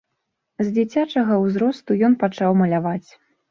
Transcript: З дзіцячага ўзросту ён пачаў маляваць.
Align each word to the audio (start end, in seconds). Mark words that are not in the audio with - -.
З 0.61 0.67
дзіцячага 0.77 1.37
ўзросту 1.45 1.99
ён 2.09 2.19
пачаў 2.25 2.59
маляваць. 2.65 3.09